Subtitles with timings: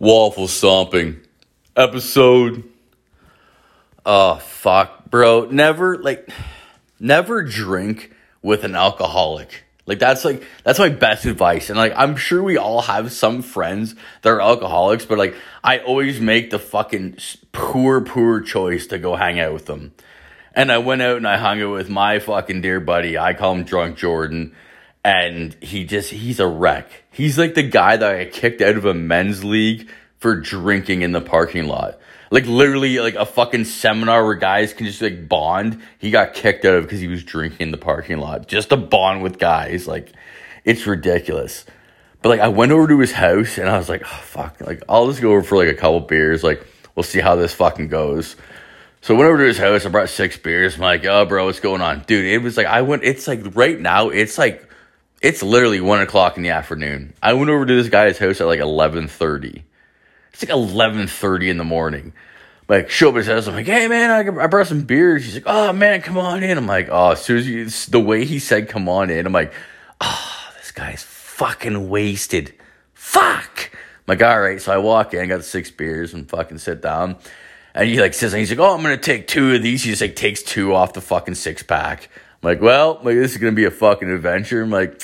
[0.00, 1.20] Waffle stomping
[1.76, 2.64] episode.
[4.06, 5.44] Oh fuck, bro.
[5.50, 6.26] Never like
[6.98, 8.10] never drink
[8.40, 9.64] with an alcoholic.
[9.84, 11.68] Like that's like that's my best advice.
[11.68, 15.80] And like I'm sure we all have some friends that are alcoholics, but like I
[15.80, 17.18] always make the fucking
[17.52, 19.92] poor poor choice to go hang out with them.
[20.54, 23.18] And I went out and I hung out with my fucking dear buddy.
[23.18, 24.54] I call him Drunk Jordan
[25.04, 26.88] and he just he's a wreck.
[27.10, 29.88] He's like the guy that I kicked out of a men's league
[30.18, 31.98] for drinking in the parking lot.
[32.30, 35.82] Like literally like a fucking seminar where guys can just like bond.
[35.98, 38.46] He got kicked out of because he was drinking in the parking lot.
[38.46, 39.88] Just to bond with guys.
[39.88, 40.12] Like
[40.64, 41.64] it's ridiculous.
[42.22, 44.82] But like I went over to his house and I was like, oh fuck, like
[44.88, 46.44] I'll just go over for like a couple beers.
[46.44, 48.36] Like we'll see how this fucking goes.
[49.00, 49.86] So I went over to his house.
[49.86, 50.74] I brought six beers.
[50.74, 52.26] I'm like, oh, bro, what's going on, dude?
[52.26, 53.02] It was like I went.
[53.02, 54.10] It's like right now.
[54.10, 54.69] It's like
[55.20, 57.14] it's literally one o'clock in the afternoon.
[57.22, 59.64] I went over to this guy's house at like eleven thirty.
[60.32, 62.12] It's like eleven thirty in the morning.
[62.68, 63.46] Like show up at his house.
[63.46, 65.24] I'm like, hey man, I, I brought some beers.
[65.24, 66.56] He's like, oh man, come on in.
[66.56, 69.26] I'm like, oh, as soon as you, the way he said, come on in.
[69.26, 69.52] I'm like,
[70.00, 72.54] oh, this guy's fucking wasted.
[72.94, 73.70] Fuck.
[73.72, 74.60] I'm like, all right.
[74.60, 77.16] So I walk in, got six beers, and fucking sit down.
[77.74, 79.82] And he like says, he's like, oh, I'm gonna take two of these.
[79.82, 82.08] He just like takes two off the fucking six pack.
[82.42, 84.62] I'm like, well, like, this is gonna be a fucking adventure.
[84.62, 85.02] I'm like,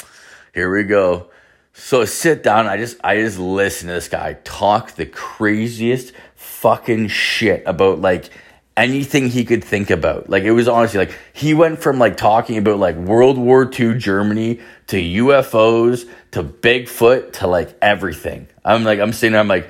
[0.55, 1.31] here we go.
[1.75, 2.67] So I sit down.
[2.67, 8.31] I just I just listen to this guy talk the craziest fucking shit about like
[8.75, 10.31] anything he could think about.
[10.31, 13.98] Like it was honestly like he went from like talking about like World War II
[13.98, 18.48] Germany to UFOs to Bigfoot to like everything.
[18.65, 19.69] I'm like I'm sitting there, I'm like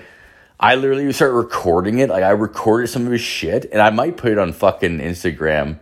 [0.60, 2.08] I literally start recording it.
[2.08, 5.80] Like I recorded some of his shit and I might put it on fucking Instagram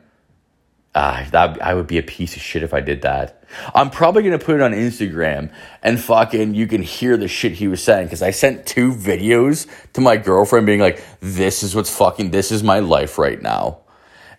[0.97, 3.43] Ah, that I would be a piece of shit if I did that.
[3.75, 5.51] I'm probably gonna put it on Instagram
[5.83, 9.67] and fucking you can hear the shit he was saying because I sent two videos
[9.95, 12.31] to my girlfriend being like, "This is what's fucking.
[12.31, 13.79] This is my life right now,"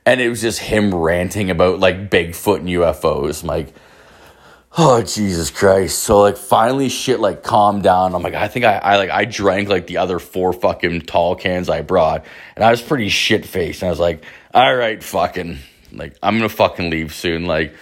[0.05, 3.41] and it was just him ranting about like Bigfoot and UFOs.
[3.41, 3.73] I'm like,
[4.77, 5.99] oh Jesus Christ!
[5.99, 8.15] So like finally shit like calmed down.
[8.15, 11.35] I'm like, I think I, I like I drank like the other four fucking tall
[11.35, 12.25] cans I brought,
[12.55, 13.81] and I was pretty shit faced.
[13.81, 15.59] And I was like, all right, fucking
[15.97, 17.45] like, I'm gonna fucking leave soon.
[17.45, 17.75] Like,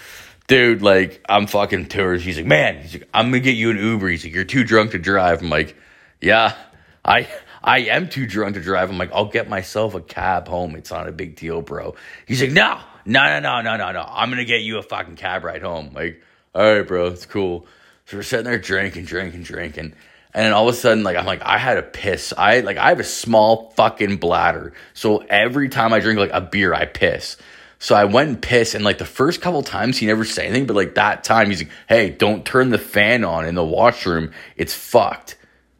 [0.48, 2.24] dude, like, I'm fucking tours.
[2.24, 4.10] He's like, man, he's like, I'm gonna get you an Uber.
[4.10, 5.42] He's like, you're too drunk to drive.
[5.42, 5.76] I'm like,
[6.22, 6.56] yeah,
[7.04, 7.28] I
[7.64, 8.90] I am too drunk to drive.
[8.90, 10.76] I'm like, I'll get myself a cab home.
[10.76, 11.96] It's not a big deal, bro.
[12.26, 14.06] He's like, no, no, no, no, no, no, no.
[14.08, 15.92] I'm gonna get you a fucking cab ride home.
[15.94, 16.22] Like,
[16.54, 17.66] all right, bro, it's cool.
[18.06, 19.94] So we're sitting there drinking, drinking, drinking.
[20.36, 22.34] And then all of a sudden, like I'm like, I had a piss.
[22.36, 24.74] I like I have a small fucking bladder.
[24.94, 27.38] So every time I drink like a beer, I piss.
[27.84, 30.68] So I went and pissed, and like the first couple times he never said anything,
[30.68, 34.32] but like that time he's like, "Hey, don't turn the fan on in the washroom.
[34.56, 35.36] It's fucked."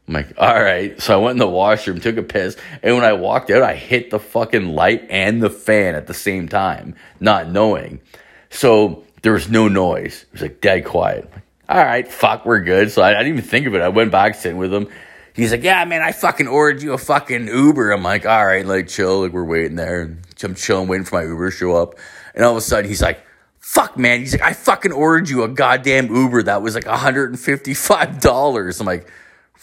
[0.10, 3.06] I'm like, "All right." So I went in the washroom, took a piss, and when
[3.06, 6.96] I walked out, I hit the fucking light and the fan at the same time,
[7.22, 8.02] not knowing.
[8.50, 10.24] So there was no noise.
[10.24, 11.32] It was like dead quiet.
[11.70, 12.92] All right, fuck, we're good.
[12.92, 13.82] So I, I didn't even think of it.
[13.82, 14.90] I went back sitting with him.
[15.34, 17.92] He's like, yeah, man, I fucking ordered you a fucking Uber.
[17.92, 20.18] I'm like, all right, like chill, like we're waiting there.
[20.44, 21.96] I'm chilling, waiting for my Uber to show up.
[22.36, 23.24] And all of a sudden, he's like,
[23.60, 24.20] fuck, man.
[24.20, 28.80] He's like, I fucking ordered you a goddamn Uber that was like $155.
[28.80, 29.08] I'm like,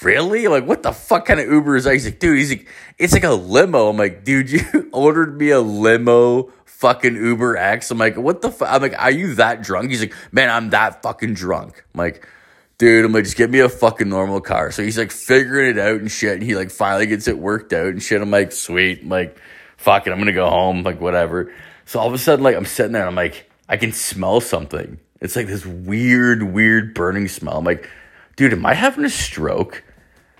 [0.02, 0.48] really?
[0.48, 1.92] Like, what the fuck kind of Uber is that?
[1.92, 2.68] He's like, dude, he's like,
[2.98, 3.88] it's like a limo.
[3.88, 7.90] I'm like, dude, you ordered me a limo fucking Uber X.
[7.90, 8.70] I'm like, what the fuck?
[8.70, 9.90] I'm like, are you that drunk?
[9.90, 11.84] He's like, man, I'm that fucking drunk.
[11.94, 12.26] I'm like,
[12.78, 14.72] dude, I'm like, just get me a fucking normal car.
[14.72, 16.32] So he's like figuring it out and shit.
[16.32, 18.22] And he like finally gets it worked out and shit.
[18.22, 19.02] I'm like, sweet.
[19.02, 19.38] I'm like,
[19.80, 21.52] fuck it, I'm gonna go home, like whatever.
[21.86, 24.40] So all of a sudden, like I'm sitting there and I'm like, I can smell
[24.40, 25.00] something.
[25.20, 27.58] It's like this weird, weird burning smell.
[27.58, 27.88] I'm like,
[28.36, 29.82] dude, am I having a stroke?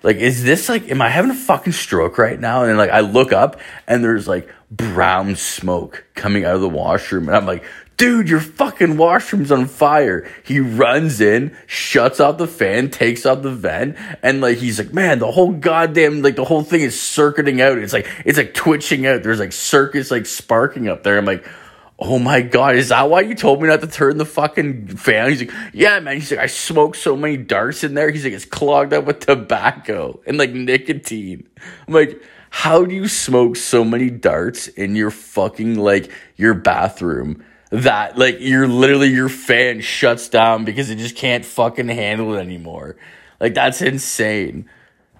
[0.03, 2.63] Like, is this like, am I having a fucking stroke right now?
[2.63, 6.69] And then like I look up and there's like brown smoke coming out of the
[6.69, 7.29] washroom.
[7.29, 7.65] And I'm like,
[8.01, 10.27] dude, your fucking washroom's on fire.
[10.43, 14.95] He runs in, shuts off the fan, takes off the vent, and like he's like,
[14.95, 17.77] man, the whole goddamn like the whole thing is circuiting out.
[17.77, 19.23] It's like it's like twitching out.
[19.23, 21.19] There's like circuits like sparking up there.
[21.19, 21.47] I'm like,
[21.99, 25.29] oh my god, is that why you told me not to turn the fucking fan?
[25.29, 26.15] He's like, yeah, man.
[26.15, 28.11] He's like, I smoked so many darts in there.
[28.11, 31.47] He's like, it's clogged up with tobacco and like nicotine.
[31.87, 37.45] I'm like, how do you smoke so many darts in your fucking like your bathroom?
[37.71, 42.41] That like you're literally your fan shuts down because it just can't fucking handle it
[42.41, 42.97] anymore.
[43.39, 44.69] Like that's insane.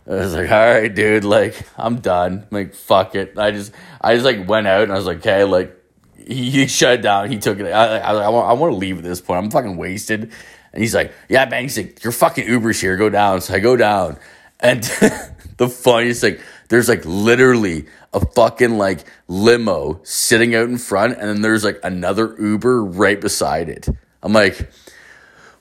[0.07, 2.47] I was like, all right, dude, like I'm done.
[2.51, 3.39] Like fuck it.
[3.39, 5.77] I just I just like went out and I was like, okay, like
[6.17, 7.31] he, he shut down.
[7.31, 7.71] He took it.
[7.71, 9.45] I I, I, want I want to leave at this point.
[9.45, 10.33] I'm fucking wasted.
[10.73, 11.63] And he's like, yeah, man.
[11.63, 12.97] He's like, your fucking Uber's here.
[12.97, 13.41] Go down.
[13.41, 14.19] So I go down.
[14.61, 14.83] And
[15.57, 16.39] the funniest thing,
[16.71, 17.85] there's like literally
[18.15, 23.21] a fucking like limo sitting out in front, and then there's like another Uber right
[23.21, 23.89] beside it.
[24.23, 24.71] I'm like,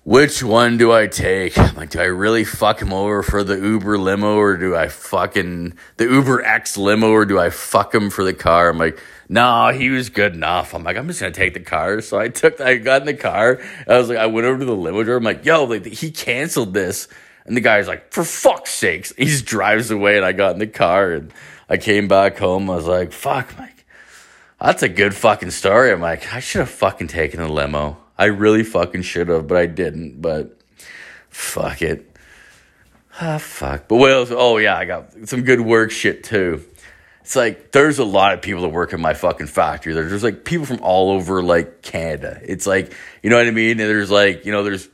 [0.04, 1.58] which one do I take?
[1.58, 4.88] I'm like, do I really fuck him over for the Uber limo or do I
[4.88, 8.70] fucking the Uber X limo or do I fuck him for the car?
[8.70, 10.74] I'm like, no, he was good enough.
[10.74, 12.02] I'm like, I'm just gonna take the car.
[12.02, 13.60] So I took, I got in the car.
[13.88, 15.18] I was like, I went over to the limo driver.
[15.18, 17.08] I'm like, yo, like he canceled this,
[17.50, 20.16] and the guy's like, for fuck's sakes, he just drives away.
[20.16, 21.34] And I got in the car and
[21.68, 22.70] I came back home.
[22.70, 23.86] I was like, fuck, Mike,
[24.62, 25.92] that's a good fucking story.
[25.92, 27.98] I'm like, I should have fucking taken the limo.
[28.18, 30.22] I really fucking should have, but I didn't.
[30.22, 30.58] But
[31.30, 32.06] fuck it.
[33.22, 33.90] Ah, fuck.
[33.90, 34.30] But what else?
[34.32, 36.64] Oh, yeah, I got some good work shit too.
[37.20, 39.94] It's like there's a lot of people that work in my fucking factory.
[39.94, 42.40] There's, there's like people from all over like Canada.
[42.46, 43.72] It's like, you know what I mean?
[43.72, 44.88] And there's like, you know, there's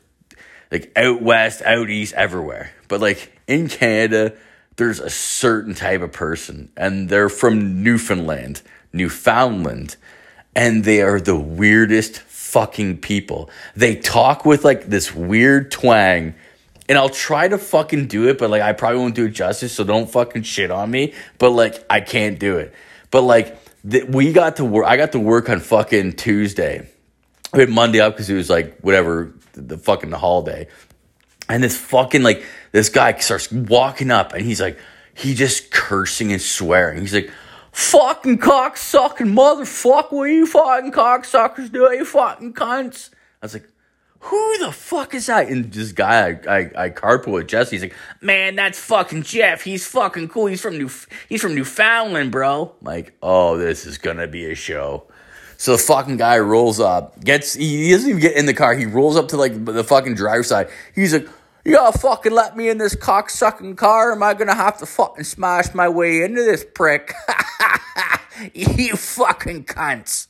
[0.76, 2.72] like out west, out east, everywhere.
[2.90, 4.34] But like in Canada,
[4.76, 8.62] there's a certain type of person, and they're from Newfoundland,
[8.92, 9.96] Newfoundland,
[10.54, 13.50] and they are the weirdest fucking people.
[13.74, 16.36] They talk with like this weird twang.
[16.88, 19.74] And I'll try to fucking do it, but like I probably won't do it justice,
[19.74, 21.16] so don't fucking shit on me.
[21.40, 22.76] But like I can't do it.
[23.10, 23.58] But like
[23.90, 24.86] th- we got to work.
[24.86, 26.88] I got to work on fucking Tuesday.
[27.56, 30.68] We had Monday up because it was like whatever the, the fucking holiday.
[31.48, 34.78] And this fucking like this guy starts walking up and he's like
[35.14, 37.00] he just cursing and swearing.
[37.00, 37.32] He's like,
[37.72, 41.90] fucking cocksucking motherfucker, what you fucking cocksuckers do?
[41.94, 43.10] You fucking cunts.
[43.42, 43.70] I was like,
[44.20, 45.50] who the fuck is that?
[45.50, 49.62] And this guy I, I, I carpool with Jesse, he's like, man, that's fucking Jeff.
[49.62, 50.48] He's fucking cool.
[50.48, 50.90] He's from New
[51.28, 52.76] he's from Newfoundland, bro.
[52.80, 55.04] I'm like, oh, this is gonna be a show.
[55.58, 58.76] So the fucking guy rolls up, gets he doesn't even get in the car.
[58.76, 60.70] He rolls up to like the fucking driver's side.
[60.94, 61.28] He's like,
[61.64, 64.12] you gotta fucking let me in this cocksucking car.
[64.12, 67.14] Am I gonna have to fucking smash my way into this prick?
[68.54, 70.28] you fucking cunts.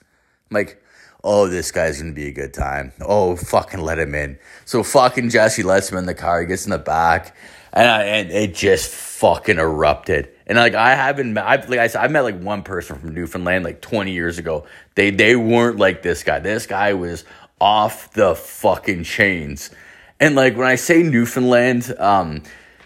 [0.49, 0.81] I'm like,
[1.23, 2.93] oh, this guy's gonna be a good time.
[3.01, 4.37] Oh, fucking let him in.
[4.63, 6.41] So fucking Jesse lets him in the car.
[6.41, 7.35] He gets in the back,
[7.73, 10.29] and, I, and it just fucking erupted.
[10.47, 13.63] And like I haven't I've, like I said, I met like one person from Newfoundland
[13.63, 14.65] like 20 years ago.
[14.95, 16.39] They they weren't like this guy.
[16.39, 17.25] This guy was
[17.59, 19.71] off the fucking chains.
[20.19, 22.43] And like when I say Newfoundland, um,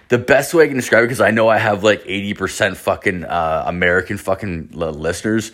[0.08, 3.26] the best way I can describe it, because I know I have like 80% fucking
[3.26, 5.52] uh, American fucking listeners.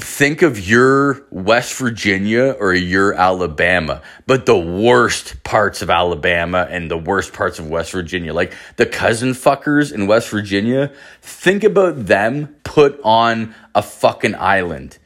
[0.00, 6.88] Think of your West Virginia or your Alabama, but the worst parts of Alabama and
[6.88, 10.92] the worst parts of West Virginia, like the cousin fuckers in West Virginia.
[11.20, 14.98] Think about them put on a fucking island,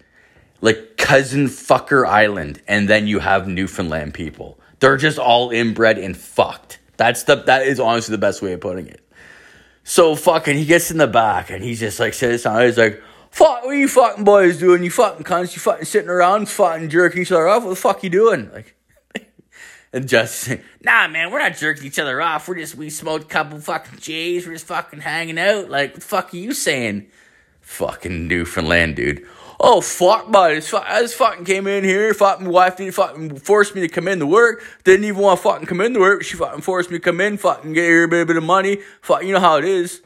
[0.60, 4.58] like cousin fucker island, and then you have Newfoundland people.
[4.80, 6.80] They're just all inbred and fucked.
[6.98, 9.00] That's the that is honestly the best way of putting it.
[9.84, 12.44] So fucking he gets in the back and he's just like says.
[12.44, 14.84] He's like, "Fuck, what are you fucking boys doing?
[14.84, 17.64] You fucking cunts, you fucking sitting around, fucking jerking each other off.
[17.64, 18.76] What the fuck are you doing?" Like,
[19.92, 22.46] and just saying, nah, man, we're not jerking each other off.
[22.46, 24.46] We're just we smoked a couple fucking J's.
[24.46, 25.70] We're just fucking hanging out.
[25.70, 27.08] Like, what fuck are you saying?
[27.62, 29.26] Fucking Newfoundland, dude.
[29.64, 30.56] Oh fuck, buddy!
[30.56, 32.12] I just fucking came in here.
[32.12, 34.62] Fucking wife didn't fucking force me to come in to work.
[34.82, 36.24] Didn't even want to fucking come in to work.
[36.24, 37.36] She fucking forced me to come in.
[37.36, 38.80] Fucking get here a bit, a bit of money.
[39.00, 40.02] Fuck, you know how it is.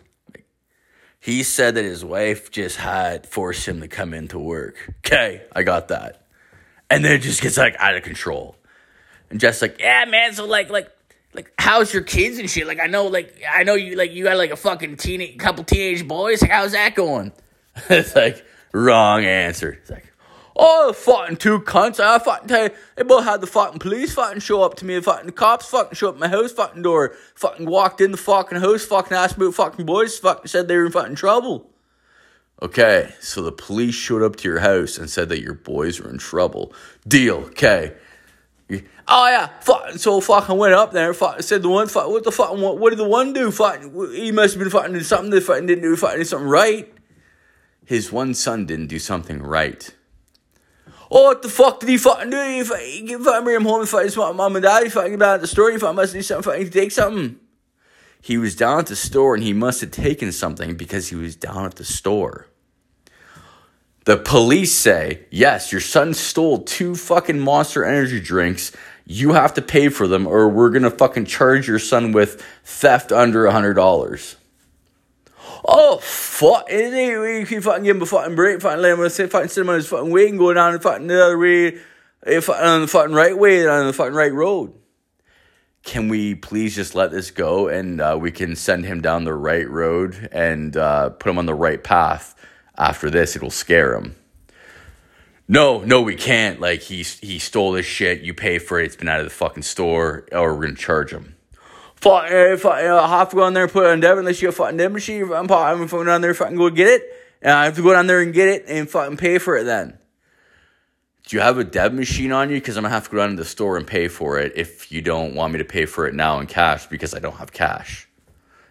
[1.26, 4.76] He said that his wife just had forced him to come into work.
[5.04, 6.24] Okay, I got that.
[6.88, 8.54] And then it just gets like out of control.
[9.28, 10.34] And just like, yeah, man.
[10.34, 10.88] So like, like,
[11.34, 12.68] like, how's your kids and shit?
[12.68, 15.64] Like, I know, like, I know you, like, you got like a fucking teenage, couple
[15.64, 16.42] teenage boys.
[16.42, 17.32] Like, how's that going?
[17.90, 19.72] it's like Wrong answer.
[19.72, 20.05] It's like,
[20.58, 22.00] oh, fucking two cunts.
[22.00, 25.00] I fucking tell you, they both had the fucking police fucking show up to me.
[25.00, 27.14] Fucking the cops fucking show up my house fucking door.
[27.34, 30.86] Fucking walked in the fucking house, fucking asked about fucking boys, fucking said they were
[30.86, 31.70] in fucking trouble.
[32.62, 36.08] Okay, so the police showed up to your house and said that your boys were
[36.08, 36.72] in trouble.
[37.06, 37.36] Deal.
[37.36, 37.94] Okay.
[39.08, 41.14] Oh yeah, fucking so fucking went up there.
[41.14, 41.86] Fucking said the one.
[41.86, 43.50] Fuck, what the fucking what, what did the one do?
[43.50, 46.92] Fucking he must have been fucking did something that fucking didn't do fucking something right
[47.86, 49.94] his one son didn't do something right.
[51.10, 52.40] Oh, what the fuck did he fucking do?
[52.42, 54.82] He fucking, fucking bring him home and fucking my mom and dad.
[54.82, 55.70] He fucking about the store.
[55.70, 56.52] He fucking must do something.
[56.52, 57.36] Fucking take something.
[58.20, 61.36] He was down at the store and he must have taken something because he was
[61.36, 62.48] down at the store.
[64.04, 68.72] The police say, yes, your son stole two fucking monster energy drinks.
[69.04, 72.42] You have to pay for them or we're going to fucking charge your son with
[72.64, 74.36] theft under a $100.
[75.66, 76.68] Oh, fuck.
[76.68, 80.10] We keep fucking him a fucking break, fucking let him sit, fucking on his fucking
[80.12, 81.78] way and go down the fucking the other way,
[82.24, 84.72] eh, fucking on the fucking right way, on the fucking right road.
[85.84, 89.34] can we please just let this go and uh, we can send him down the
[89.34, 92.34] right road and uh, put him on the right path
[92.76, 93.36] after this?
[93.36, 94.16] It'll scare him.
[95.48, 96.60] No no we can't.
[96.60, 98.22] Like he he stole this shit.
[98.22, 98.86] You pay for it.
[98.86, 101.35] It's been out of the fucking store or we're gonna charge him
[102.06, 102.30] Fuck,
[102.72, 104.58] I, have to go down there and put it on debit unless you have a
[104.58, 105.24] fucking debit machine.
[105.24, 107.02] I'm, I'm going down there, fucking go get it.
[107.42, 109.64] And I have to go down there and get it and fucking pay for it
[109.64, 109.98] then.
[111.26, 112.58] Do you have a debit machine on you?
[112.58, 114.92] Because I'm to have to go down to the store and pay for it if
[114.92, 117.52] you don't want me to pay for it now in cash because I don't have
[117.52, 118.08] cash.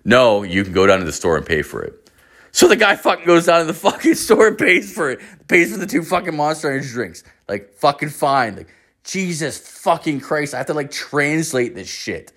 [0.05, 2.09] No, you can go down to the store and pay for it.
[2.53, 5.19] So the guy fucking goes down to the fucking store and pays for it.
[5.49, 7.25] Pays for the two fucking Monster Energy drinks.
[7.49, 8.55] Like, fucking fine.
[8.55, 8.69] Like,
[9.03, 10.53] Jesus fucking Christ.
[10.53, 12.31] I have to, like, translate this shit.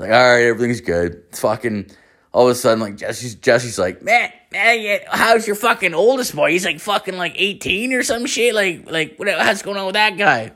[0.00, 1.24] Like, all right, everything's good.
[1.28, 1.90] It's fucking
[2.32, 6.52] all of a sudden, like Jesse's Jesse's like, man, man, how's your fucking oldest boy?
[6.52, 8.54] He's like fucking like eighteen or some shit.
[8.54, 9.28] Like, like what?
[9.28, 10.52] What's going on with that guy?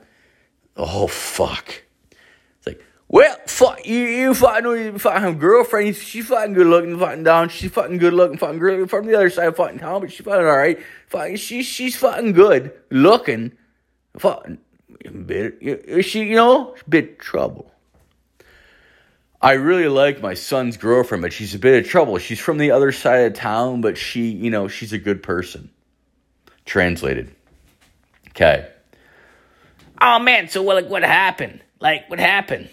[0.78, 1.82] Oh fuck!
[2.58, 5.94] It's like, well, fuck you, you fucking, you fucking girlfriend.
[5.96, 7.50] She's fucking good looking, fucking down.
[7.50, 10.24] She's fucking good looking, fucking girl from the other side of fucking town, but she's
[10.24, 10.80] fucking all right.
[11.08, 13.52] Fucking, she's she's fucking good looking.
[14.16, 14.58] Fucking,
[15.26, 15.58] bit,
[16.02, 17.70] she, you know, bit trouble.
[19.44, 22.16] I really like my son's girlfriend, but she's a bit of trouble.
[22.16, 25.68] She's from the other side of town, but she, you know, she's a good person.
[26.64, 27.30] Translated.
[28.30, 28.66] Okay.
[30.00, 30.76] Oh man, so what?
[30.76, 31.60] Like, what happened?
[31.78, 32.70] Like, what happened?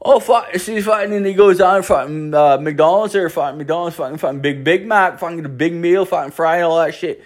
[0.00, 4.18] Oh, fuck, she's fighting, and he goes on fighting uh, McDonald's or fighting McDonald's, fighting,
[4.18, 7.20] fighting Big Big Mac, fighting a big meal, fighting frying all that shit.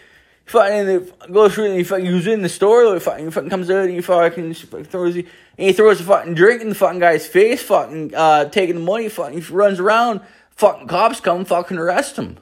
[0.46, 3.84] Fighting, and goes through and he fucking goes in the store, fucking, fucking comes out
[3.84, 5.14] and he fucking throws
[5.60, 8.80] and he throws a fucking drink in the fucking guy's face, fucking uh, taking the
[8.80, 12.38] money, fucking runs around, fucking cops come, fucking arrest him.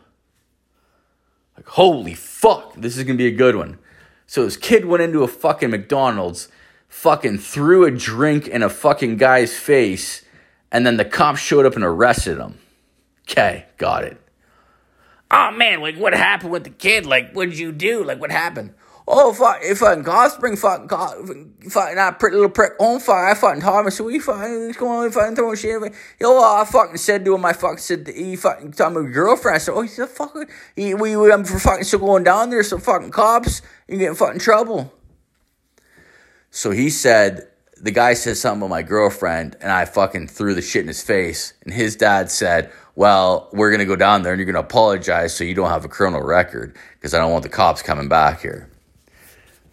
[1.56, 3.80] Like holy fuck, this is gonna be a good one.
[4.28, 6.46] So this kid went into a fucking McDonald's,
[6.86, 10.22] fucking threw a drink in a fucking guy's face,
[10.70, 12.58] and then the cops showed up and arrested him.
[13.22, 14.22] Okay, got it
[15.30, 17.06] oh man, like what happened with the kid?
[17.06, 18.04] Like, what did you do?
[18.04, 18.74] Like, what happened?
[19.10, 20.88] Oh, fuck, if fucking Gosspring, fucking,
[21.70, 25.34] fucking, that pretty little prick on fire, I fucking Thomas, we fucking, what's going fucking
[25.34, 29.10] throwing shit, yo, I fucking said to him, I fucking said, he fucking told my
[29.10, 30.44] girlfriend, I said, oh, he's a fucking,
[30.76, 34.14] he, we, we, I'm fucking still going down there, some fucking cops, you get in
[34.14, 34.92] fucking trouble.
[36.50, 37.48] So he said,
[37.80, 41.02] the guy said something about my girlfriend, and I fucking threw the shit in his
[41.02, 44.62] face, and his dad said, well, we're going to go down there and you're going
[44.62, 47.80] to apologize so you don't have a criminal record because I don't want the cops
[47.80, 48.68] coming back here.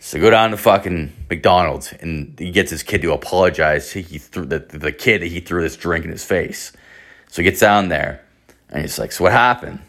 [0.06, 3.92] So go down to fucking McDonald's and he gets his kid to apologize.
[3.92, 6.74] He threw the, the kid he threw this drink in his face.
[7.28, 8.24] So he gets down there
[8.70, 9.80] and he's like, So what happened?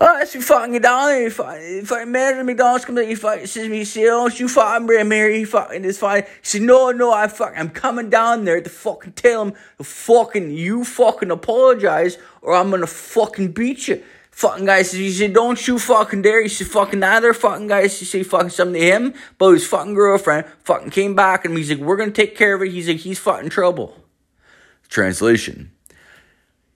[0.00, 1.22] Oh, that's you fucking get down there.
[1.22, 4.84] You fucking, fucking manager McDonald's comes in, he fucking says me, see, don't you fucking
[4.84, 5.30] bring here.
[5.30, 6.24] He fucking is fine.
[6.24, 9.84] He said, no, no, I fucking, I'm coming down there to fucking tell him to
[9.84, 14.02] fucking, you fucking apologize or I'm gonna fucking beat you.
[14.32, 16.42] Fucking guy says, he said, don't you fucking dare.
[16.42, 19.94] He said, fucking neither fucking guy said, say fucking something to him, but his fucking
[19.94, 22.72] girlfriend fucking came back and he's like, we're gonna take care of it.
[22.72, 23.96] He's like, he's fucking trouble.
[24.88, 25.70] Translation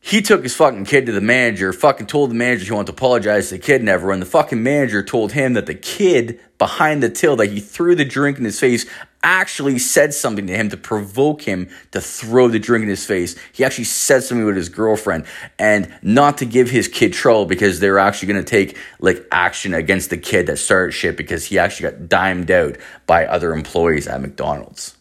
[0.06, 2.92] he took his fucking kid to the manager, fucking told the manager he wanted to
[2.92, 7.10] apologize to the kid and the fucking manager told him that the kid behind the
[7.10, 8.86] till that he threw the drink in his face
[9.26, 13.34] actually said something to him to provoke him to throw the drink in his face.
[13.52, 15.26] He actually said something with his girlfriend
[15.58, 19.74] and not to give his kid trouble because they're actually going to take like action
[19.74, 24.06] against the kid that started shit because he actually got dimed out by other employees
[24.06, 24.96] at McDonald's.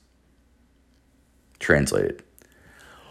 [1.59, 2.24] Translated.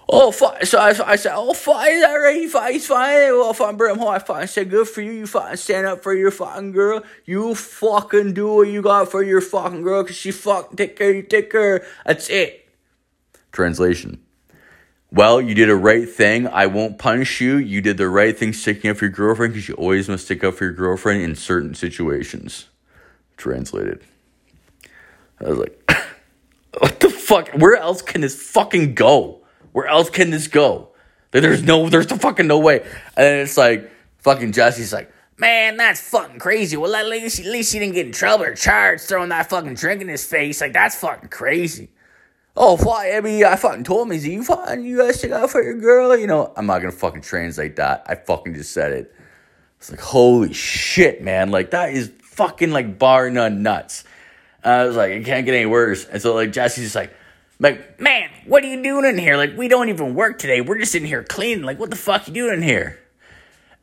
[0.09, 0.67] Oh, fine.
[0.67, 2.37] So I, I said, oh, fine, is that right?
[2.37, 3.33] He's fine, he's fine.
[3.33, 5.13] Well, if I'm home, I fucking said, good for you.
[5.13, 7.03] You fucking stand up for your fucking girl.
[7.25, 11.13] You fucking do what you got for your fucking girl because she fucking take care,
[11.13, 11.87] you take care.
[12.05, 12.69] That's it.
[13.51, 14.21] Translation.
[15.11, 16.49] Well, you did a right thing.
[16.49, 17.57] I won't punish you.
[17.57, 20.43] You did the right thing sticking up for your girlfriend because you always must stick
[20.43, 22.67] up for your girlfriend in certain situations.
[23.37, 24.03] Translated.
[25.41, 25.91] I was like,
[26.79, 27.51] what the fuck?
[27.51, 29.44] Where else can this fucking go?
[29.75, 30.91] Where else can this go?
[31.33, 32.87] There's no, there's the fucking no way.
[33.17, 36.77] And it's like, fucking Jesse's like, man, that's fucking crazy.
[36.77, 39.75] Well, at least, at least he didn't get in trouble or charged throwing that fucking
[39.75, 40.61] drink in his face.
[40.61, 41.89] Like, that's fucking crazy.
[42.57, 45.81] Oh, fuck, I mean, I fucking told him, you fucking, you guys out for your
[45.81, 46.17] girl?
[46.17, 48.05] You know, I'm not gonna fucking translate that.
[48.07, 49.13] I fucking just said it.
[49.81, 51.51] It's like, holy shit, man.
[51.51, 54.05] Like, that is fucking, like, bar none nuts.
[54.63, 56.05] And I was like, it can't get any worse.
[56.05, 57.13] And so, like, Jesse's just like,
[57.61, 59.37] like, man, what are you doing in here?
[59.37, 60.61] Like, we don't even work today.
[60.61, 61.65] We're just in here cleaning.
[61.65, 62.99] Like, what the fuck you doing in here?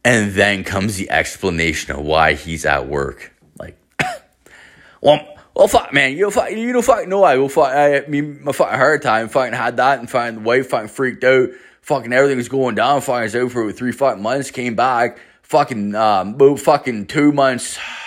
[0.03, 3.33] And then comes the explanation of why he's at work.
[3.57, 3.77] Like,
[5.01, 8.21] well, well, fuck, man, you fuck, you don't fucking know I will fuck, I, me,
[8.21, 11.49] my fucking hard time, fucking had that, and fucking the wife fucking freaked out,
[11.81, 15.93] fucking everything was going down, fucking was out for three fucking months, came back, fucking,
[15.93, 17.77] um, fucking two months,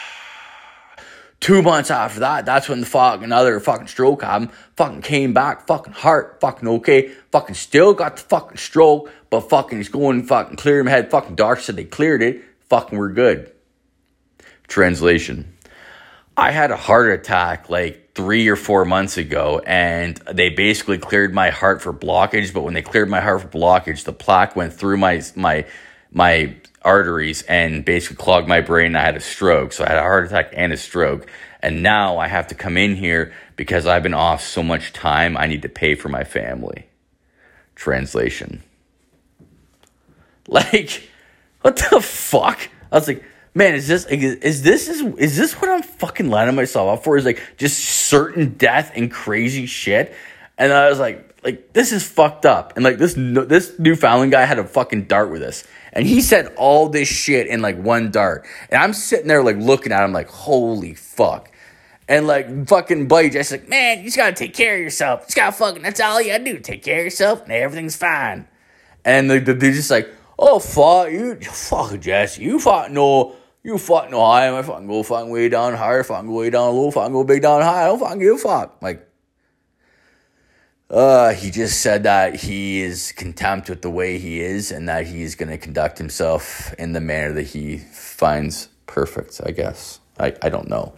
[1.44, 5.66] two months after that, that's when the fucking other fucking stroke happened, fucking came back,
[5.66, 10.56] fucking heart, fucking okay, fucking still got the fucking stroke, but fucking he's going fucking
[10.56, 13.52] clear my head, fucking dark said they cleared it, fucking we're good.
[14.68, 15.52] Translation.
[16.34, 21.34] I had a heart attack like three or four months ago, and they basically cleared
[21.34, 22.54] my heart for blockage.
[22.54, 25.66] But when they cleared my heart for blockage, the plaque went through my my
[26.10, 28.94] my arteries and basically clogged my brain.
[28.96, 31.26] I had a stroke, so I had a heart attack and a stroke.
[31.60, 35.36] And now I have to come in here because I've been off so much time.
[35.36, 36.86] I need to pay for my family.
[37.74, 38.62] Translation.
[40.46, 41.08] Like,
[41.62, 42.68] what the fuck?
[42.92, 43.24] I was like,
[43.54, 47.16] man, is this is this is is this what I'm fucking lining myself up for?
[47.16, 50.14] Is like just certain death and crazy shit.
[50.58, 52.74] And I was like, like this is fucked up.
[52.76, 55.64] And like this this Newfoundland guy had a fucking dart with us,
[55.94, 58.46] and he said all this shit in like one dart.
[58.68, 61.50] And I'm sitting there like looking at him like, holy fuck.
[62.08, 65.20] And like fucking buddy just like, man, you just gotta take care of yourself.
[65.20, 66.58] You just gotta fucking that's all you gotta do.
[66.58, 68.46] Take care of yourself and everything's fine.
[69.04, 73.78] And the, the dude's just like, oh fuck you fuck Jesse, you fucking no, you
[73.78, 76.90] fucking know high, I fucking go fucking way down higher, fucking go way down low,
[76.90, 77.84] fucking go big down high.
[77.84, 78.82] I don't fucking give a fuck.
[78.82, 79.08] Like,
[80.94, 85.06] uh, he just said that he is contempt with the way he is and that
[85.06, 89.98] he's going to conduct himself in the manner that he finds perfect, I guess.
[90.20, 90.94] I, I don't know.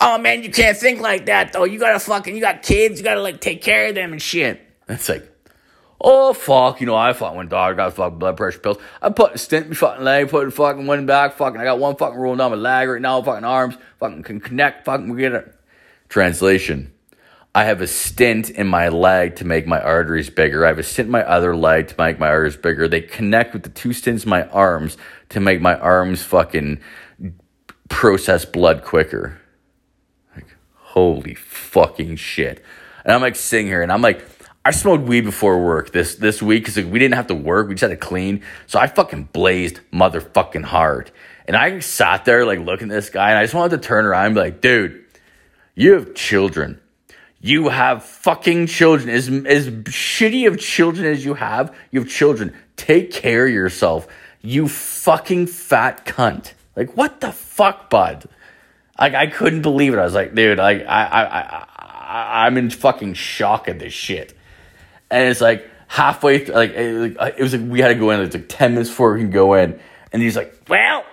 [0.00, 1.64] Oh man, you can't think like that though.
[1.64, 4.58] You gotta fucking, you got kids, you gotta like take care of them and shit.
[4.88, 5.30] It's like,
[6.00, 8.78] Oh fuck, you know I fucking went dog, got fucking blood pressure pills.
[9.02, 11.78] I put a stent in my fucking leg, put fucking one back, fucking I got
[11.78, 15.20] one fucking rolling down my leg right now, fucking arms, fucking can connect, fucking we
[15.20, 15.54] get it.
[16.08, 16.92] Translation.
[17.54, 20.64] I have a stent in my leg to make my arteries bigger.
[20.64, 22.86] I have a stent in my other leg to make my arteries bigger.
[22.86, 24.96] They connect with the two stents in my arms
[25.30, 26.80] to make my arms fucking
[27.88, 29.40] process blood quicker.
[30.36, 30.46] Like,
[30.76, 32.62] holy fucking shit.
[33.04, 34.24] And I'm like sitting here and I'm like,
[34.64, 37.66] I smoked weed before work this this week because we didn't have to work.
[37.66, 38.42] We just had to clean.
[38.68, 41.10] So I fucking blazed motherfucking hard.
[41.48, 44.04] And I sat there like looking at this guy and I just wanted to turn
[44.04, 45.04] around and be like, dude,
[45.74, 46.80] you have children.
[47.40, 49.08] You have fucking children.
[49.08, 52.54] As, as shitty of children as you have, you have children.
[52.76, 54.06] Take care of yourself.
[54.42, 56.52] You fucking fat cunt.
[56.76, 58.26] Like, what the fuck, bud?
[58.98, 59.98] Like, I couldn't believe it.
[59.98, 63.92] I was like, dude, like, I, I, I, I, I'm in fucking shock at this
[63.92, 64.34] shit
[65.10, 68.20] and it's like halfway through, like it, it was like we had to go in.
[68.20, 69.78] It's like ten minutes before we can go in,
[70.12, 71.04] and he's like, "Well,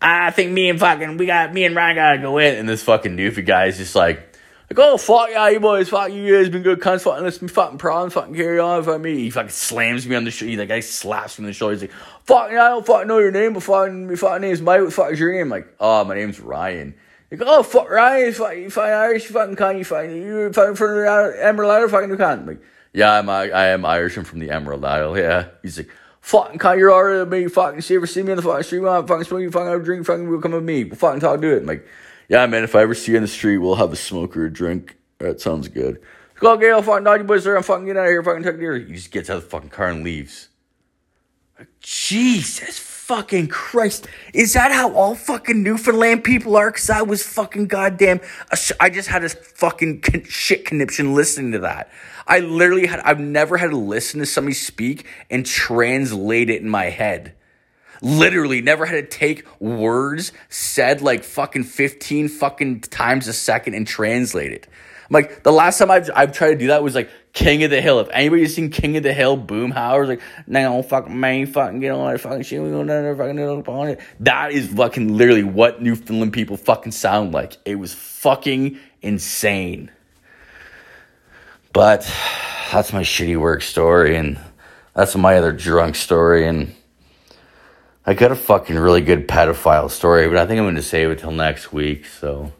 [0.00, 2.82] I think me and fucking we got me and Ryan gotta go in." And this
[2.82, 4.30] fucking doofy guy is just like.
[4.76, 7.52] Like, oh, fuck yeah, you boys, fuck you guys, been good cunts, fucking listen me
[7.52, 9.16] fucking problems, fucking carry on, fuck me.
[9.16, 11.74] He fucking slams me on the shoulder, he like, I slaps me on the shoulder,
[11.74, 11.92] he's like,
[12.24, 14.86] fuck yeah, I don't fucking know your name, but fucking, my fucking name's Mike, what
[14.86, 15.48] the fuck is your name?
[15.48, 16.94] Like, oh, my name's Ryan.
[17.30, 20.96] Like, oh, fuck, Ryan, you fucking, Irish, you fucking cunt, you fucking, you fucking, from
[20.96, 22.46] the Emerald Isle, fucking you cunt.
[22.46, 22.60] Like,
[22.94, 24.16] yeah, I'm I, I am Irish.
[24.16, 25.18] I'm from the Emerald Isle.
[25.18, 25.48] Yeah.
[25.62, 27.48] He's like, fucking cut your order me.
[27.48, 28.86] Fucking see ever see me on the fucking street.
[28.86, 29.50] I'm fucking smoke you.
[29.50, 30.06] Fucking a drink.
[30.06, 30.88] Fucking will come with me.
[30.88, 31.58] Fucking talk to it.
[31.58, 31.86] I'm like,
[32.28, 32.64] yeah, man.
[32.64, 34.96] If I ever see you in the street, we'll have a smoke or a drink.
[35.18, 36.00] That sounds good.
[36.36, 37.56] Go, I'll fucking dodgy boys there.
[37.56, 38.22] I'm fucking getting out of here.
[38.22, 38.88] Fucking take it.
[38.88, 40.48] He just gets out of the fucking car and leaves.
[41.80, 44.08] Jesus fucking Christ.
[44.32, 46.70] Is that how all fucking Newfoundland people are?
[46.70, 48.20] Because I was fucking goddamn.
[48.80, 51.90] I just had a fucking shit conniption listening to that.
[52.26, 56.68] I literally had, I've never had to listen to somebody speak and translate it in
[56.68, 57.34] my head.
[58.02, 63.86] Literally, never had to take words said like fucking 15 fucking times a second and
[63.86, 64.66] translate it.
[65.08, 67.70] I'm Like the last time I've, I've tried to do that was like King of
[67.70, 67.98] the Hill.
[68.00, 69.72] If anybody's seen King of the Hill, boom!
[69.72, 73.36] Boomhauer, like, no, fucking man, fucking get on that fucking shit, we down there, fucking
[73.36, 74.00] get on it.
[74.20, 77.56] That is fucking literally what Newfoundland people fucking sound like.
[77.64, 79.90] It was fucking insane.
[81.72, 82.02] But
[82.72, 84.38] that's my shitty work story, and
[84.94, 86.72] that's my other drunk story, and
[88.06, 91.10] I got a fucking really good pedophile story, but I think I'm going to save
[91.10, 92.52] it till next week, so.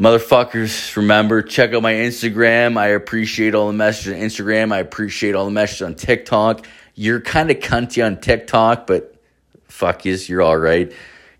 [0.00, 2.76] Motherfuckers, remember, check out my Instagram.
[2.76, 4.72] I appreciate all the messages on Instagram.
[4.72, 6.66] I appreciate all the messages on TikTok.
[6.96, 9.14] You're kind of cunty on TikTok, but
[9.68, 10.92] fuck yes, you're all right.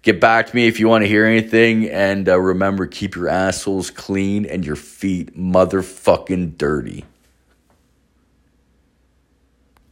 [0.02, 1.88] Get back to me if you want to hear anything.
[1.88, 7.04] And uh, remember, keep your assholes clean and your feet motherfucking dirty.